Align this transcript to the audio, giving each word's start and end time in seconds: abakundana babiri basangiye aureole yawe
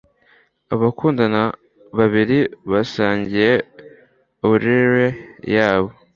abakundana 0.73 1.41
babiri 1.97 2.39
basangiye 2.71 3.51
aureole 4.43 5.07
yawe 5.55 5.91